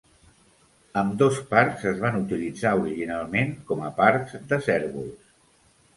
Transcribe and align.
Ambdós 1.01 1.37
parcs 1.51 1.83
es 1.91 2.01
van 2.05 2.17
utilitzar 2.21 2.73
originalment 2.81 3.53
com 3.71 3.87
a 3.89 3.93
parcs 4.03 4.37
de 4.53 4.61
cérvols. 4.71 5.33